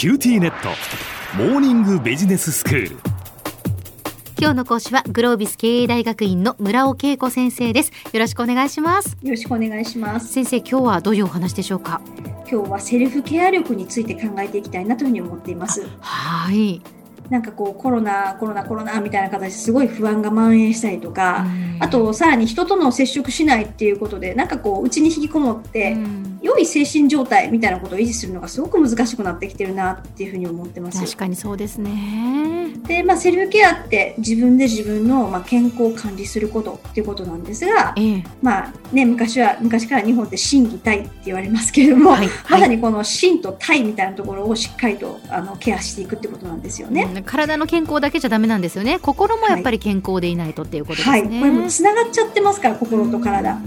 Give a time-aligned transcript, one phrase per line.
[0.00, 0.70] QTnet。
[1.36, 2.96] モーニングビジネススクール。
[4.38, 7.92] 今日の講師はグロービス経営大学院の村尾佳子先生です。
[8.10, 9.18] よろしくお願いします。
[9.22, 10.32] よろしくお願いします。
[10.32, 12.00] 先生今日はどういうお話でしょうか？
[12.50, 15.86] 今日はセルフケア力について考えていきたいなというふうに思っています。
[16.00, 16.80] はい。
[17.28, 21.44] なんかこうコロナコロナコロナみたいな形ですごい不安が蔓延したりとか、
[21.78, 25.94] あとさらに人との接触しないっていうことでなんかこう内に引きこもって、
[26.42, 31.00] 良い精神状態みたいなことを維持するのがすごく難しくなってきてるなっていうふうに思ってます。
[31.00, 32.70] 確かにそうですね。
[32.86, 48.98] で、まあ、セルフケアって自分で自分の、まあ、健康を管理することっていうことなんですが、ええ、まあね昔は昔から日本って心技体って言われますけれども、はい、まさにこの心と体みたいなところをしっかりとあのケアしていくってことなんですよね、うん、体の健康だけじゃダメなんですよね。
[48.98, 53.58] 心もやっぱり健康でいないとっていうことですね、はい、これもつながっちゃってますから心と体、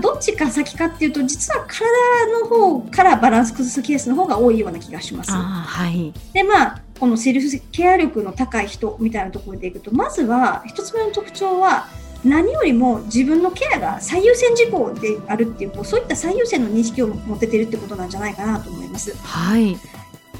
[0.00, 1.84] どっちか先かっていうと実は体
[2.26, 5.32] の方からバランス崩すケースの方が多いような気がします。
[5.32, 11.88] はい、でまあこのセルフケア力の高い人みたいなところでいくとまずは一つ目の特徴は
[12.24, 19.16] 何よりも自分のケアが最優先事項であるっていうそういった最優先の認識を持ててるってことなんじゃないかなと思います。
[19.16, 19.76] はい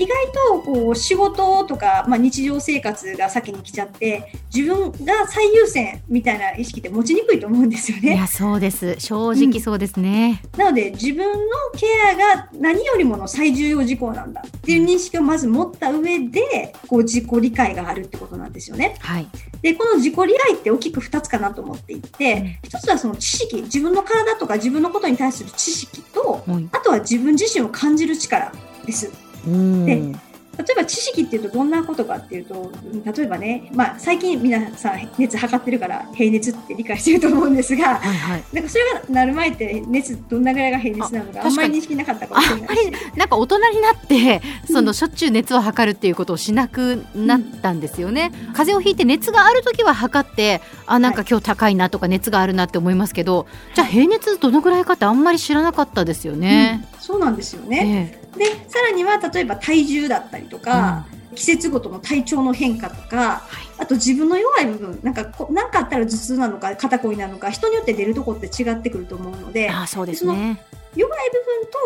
[0.00, 8.14] 意外とこう仕事とか、まあ、日常生活が先に来ちゃって自分が最優先みたいな意識って持ちにくいと思うんですよね。
[8.14, 11.38] いやそうです正直そうですね、うん、なので自分の
[11.76, 18.96] ケアが何よりもの最重要事項なんだっていう認識をまず持った上でこう自己理解があるってことなんですよね。
[19.00, 19.28] はい、
[19.60, 28.50] でこの自己理解って大きく2つかなと思っていて、うん、1つはその知識自分の体とか自分のことに対する知識と、はい、あとは自分自身を感じる力
[28.86, 29.29] です。
[29.46, 32.70] で例えば知識っていうとどんなことかっていうと
[33.16, 42.92] 例えばね、まあ、最近皆さん熱測ってるから平熱って理解してると思うんですが、はいはい、なんかそれがなる前って熱どんなぐらいが平熱なのかあんまり認識なかったかもしれないし。
[43.16, 56.86] なんか大人になってそのしょっちゅう熱を測るっていうことをしなくなったんですよね、うん、風邪をひいて熱がある時は測ってあなんか今日高いなとか熱があるなって思いますけど、はい、じゃあ平熱どのぐらいかってあんまり知らなかったですよね。
[56.94, 70.64] うん、そうなんですよね、えーでさらには例えば体重だったりとか、うん、季節ごとの体調の変化とか、はい、あと自分の弱い部分なんかこなんかあったら頭痛なのか肩こりなのか人によって出るとこって違ってくると思うのであそうですね
[70.96, 71.30] 弱い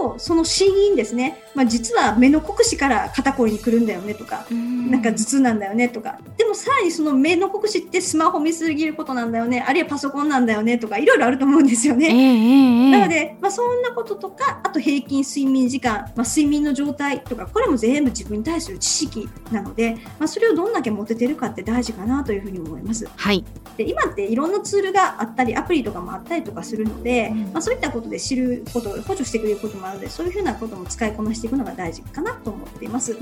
[0.01, 6.19] 部分とその死因ですね、まあ、実は目の酷使から肩こりに来るんだよねとかなんか頭痛なんだよねとか。
[6.37, 9.65] でもさらにその目の酷使ってスマホ見すぎることなんだよね。
[9.67, 12.09] あるいはパソコンなんだよねとかいろいろあると思うんですよね。
[12.09, 23.09] えー、なので、まあ、そんなこととかあと平均睡眠時間、まあ、睡眠の状態とかこれも全部自分に対する知識なので、まあ、それをどんだけ持ててるかって大事かなというふうに思います。
[23.17, 23.45] はい、
[23.77, 33.17] で今っていろんなツールがあったりアプリとかもあったりとかするので、うん、まあ、そういったことで知ること補助してくれることもあるのでそういうふうなことも使いこなしていくのが大事かなと思っています。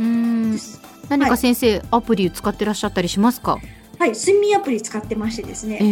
[1.08, 3.58] 何か先生、はい、アプリ使ってらっしゃったりしますか？
[3.98, 5.84] はい、睡眠アプリ使ってましてですね、え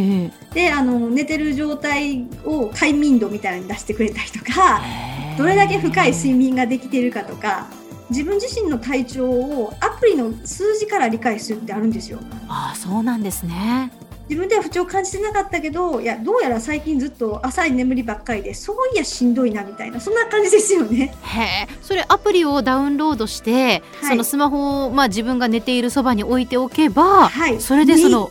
[0.50, 4.80] ー、であの寝てる状態を快眠度みたいに出してくれたりとか
[5.38, 7.68] どれだけ深い睡眠ができているかとか
[8.08, 12.18] 自分自身の体調をアプリの数字から理解するってあるんですよ。
[12.48, 13.92] あそうなんですね
[14.30, 21.12] 自分では不調を感じてなかったけどいやどうやら最近ずっと浅い眠りばっかりでそういやしんどいなみたいなそんな感じですよね。
[21.22, 28.30] へそれアプリをダウンロードして、はい、そのスマホを、まあ、自分が寝ているそばに置いておけば、はい、それでその。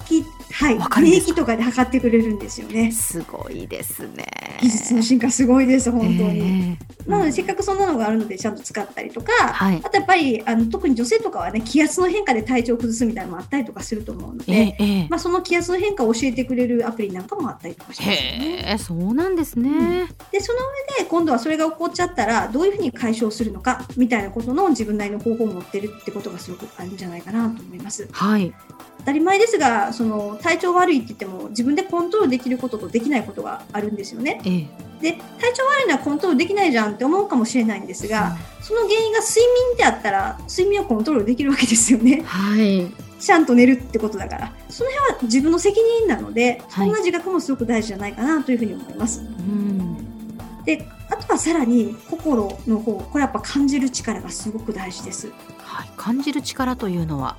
[0.60, 2.92] はい、免疫とかで測ってくれるんですよね。
[2.92, 4.26] すごいですね。
[4.60, 6.18] 技術の進化すごいです本当に。
[6.20, 18.64] えー、なのでせっかくそんなのがあるのでちゃんと使ったりとか、はい、あとやっぱりあの特に女性とかはね気圧の変化で体調を崩すみたいなのもあったりとかすると思うので、えー、まあその気圧の変化を教えてくれるアプリなんかもあったりとかします、ね。
[18.74, 19.70] へそうなんですね。
[19.70, 20.60] うん、でその
[20.98, 28.10] 上で今度はそれが起こっちゃったらどういうふうに解消するのかみたいなことの自分なりの方法を持ってるってことがすごくあるんじゃないかなと思います。
[28.12, 28.54] はい。
[29.00, 34.42] 当たり前ですがその体調悪いって言っても自分でコントロールできることとできないことがあるんですよね。
[34.46, 34.68] え
[35.02, 42.22] え、で体調悪いのはコントロールできないじゃんって思うかもしれないんですが、うん、その原因が睡眠であったら睡眠をコントロールできるわけですよね。
[42.26, 49.22] はいちゃんと寝るってことだからその辺は自分の責任なので、そんな自覚もすごく大事じゃないかなというふうに思います。
[50.64, 55.32] であとはさらに心の方これやっぱ感じる力がすごく大事です。
[55.58, 57.38] はい、感じる力というのは？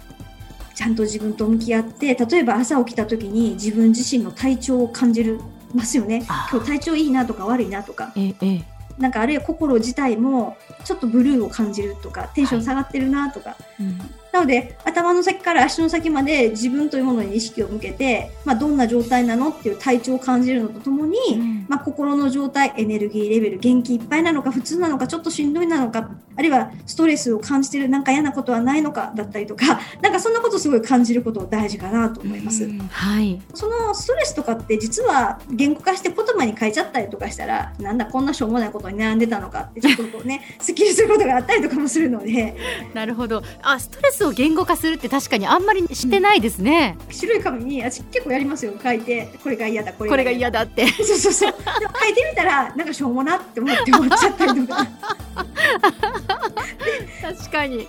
[0.81, 5.39] ちゃんと自分と向き合って例えば朝起きた時に自分自身の体調を感じる
[5.75, 6.25] ますよね。
[6.51, 8.65] 今日体調いいなとか悪いなとか、ええ、
[8.99, 14.01] なんかあるいは心自体もちょっとブルーを感じるとかテンション下がってるなとか、はいうん、
[14.33, 32.69] なので頭の先から足の先まで自分というものに意識を向けて、まあ、どんな状態なのっていう体調を感じるのとともに、うん、まあ、心の状態エネルギーレベル元気いっぱいなのか普通なのかちょっとしんどいなのかあるいはストレスを感じてるなんか嫌なことはないのかだったりとか なんかそんなことすごい感じること大事かなと思います。
[32.91, 42.57] はい、そのストレスとかって実は言語化して言葉に書いちゃったりとかしたらなんだこんなしょうもないことに悩んでたのかってちょっとこうねすっきりすることがあったりとかもするので。
[42.95, 43.43] なるほど。
[43.63, 48.73] あストレスを言語化するって確かにあんまりしてないですね、うん、白い紙に私結構やりますよ。
[48.83, 49.93] 書いてこれが嫌だ。
[49.93, 50.87] これが嫌だって。
[50.87, 51.53] そうそうそう。
[51.53, 54.87] でも書いてみたらなんかしょうもなって思って思っちゃったりとか。
[57.23, 57.89] 確かに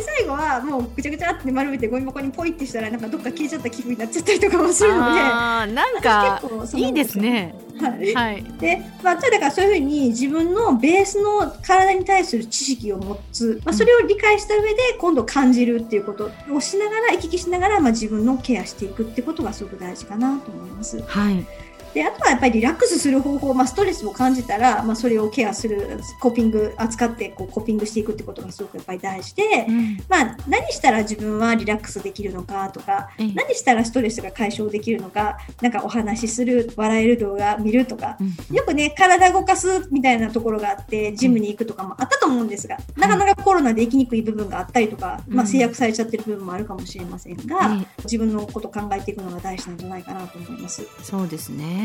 [0.00, 5.20] で最後はもうぐちゃぐちゃって丸めてゴミ箱にポイってしたらなんかどっか消えちゃった気分になっちゃったりとかもするので。
[5.20, 6.40] あなんか
[6.74, 7.54] いいですね。
[7.80, 21.00] はい、はい、で、まあ、だからそういうふうに自分のベースの体に対する知識を持つ、まあ、それを理解した上で今度感じるっていうことをしながら行き来しながら、まあ、自分のケアしていくってことがすごく大事かなと思います。
[21.00, 21.46] はい
[21.94, 50.86] であとはやっぱりリラックスする方法、まあ、ストレスを感じたら、まあ、それをケアするコーピング扱ってこうコーピングしていくってことがすごくやっぱり大事で、うん、まあ、何したら自分はリラックスできるのかとか、うん、何したらストレスが解消できるのかなんかお話しする笑える動画見るとか、うん、よくね体動かすみたいなところがあってジムに行くとかもあったと思うんですが、なかなかコロナで行きにくい部分があったりとか、まあ、制約されちゃってる部分もあるかもしれませんが、自分のこと考えていくのが大事なんじゃないかなと思います。
[51.02, 51.79] そうですね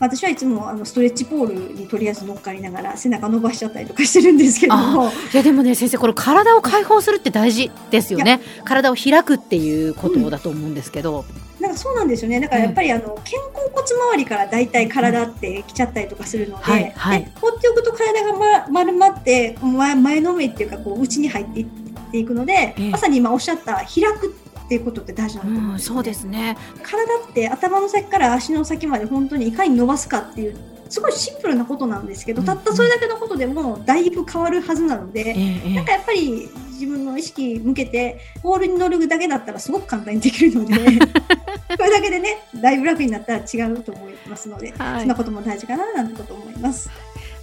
[0.00, 4.76] 私はいつもあのストレッチポールにとりあえず乗っかりながら背中伸ばしちゃったりとかしてるんですけど。
[4.76, 8.40] もいやでもね先生これ体を解放するって大事ですよね。
[8.64, 11.24] 体を開くっていうことだと思うんですけど、
[11.58, 12.40] うん、なんかそうなんですよね。
[12.40, 13.14] だからやっぱりあの、肩
[13.52, 21.66] 甲骨周りからだいたい体ってきちゃったりとかするので、うんはいはい、放っておくと体が、ま、丸まって前前のめっていうかこう内に入っていっ
[22.12, 26.56] ていくので、まさに今おっしゃった開くっていうことって大事なと思うんです、ね、そうですね。
[26.82, 30.56] 体って頭の先から足の先まで本当にいかに伸ばすかっていう
[30.88, 35.34] すごいシンプルなことなんですけど、たったそれだけのことでもだいぶ変わるはずなので、
[35.74, 40.74] なんかやっぱり自分の意識向けてボールに乗るだけだったらすごく簡単にできるので
[41.76, 46.88] これだけでねだいぶ楽になったら違うと思いますので、はい、そんなことも大事かななんてこと思います。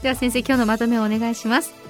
[0.02, 1.85] では先生今日のまとめをお願いします。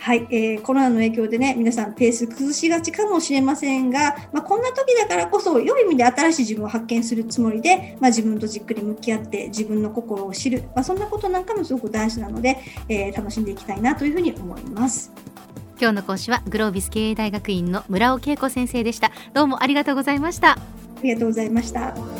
[0.00, 12.56] はい、えー、コロナの影響でね、皆さんペース崩しがちかもしれませんが、まあ、こんな時だからこそ、良い意味で新しい自分を発見するつもりで、まあ、自分とじっくり向き合って自分の心を知る、まあ、そんなことなんかもすごく大事なので、
[12.88, 15.12] えー、楽しんでいきたいなというふうに思います。
[15.78, 19.12] 今日の講師はグロービス経営大学院の村尾恵子先生でした。
[19.34, 20.52] どうもありがとうございました。
[20.52, 20.58] あ
[21.02, 22.19] りがとうございました。